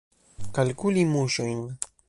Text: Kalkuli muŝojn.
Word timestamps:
Kalkuli 0.59 1.05
muŝojn. 1.13 1.63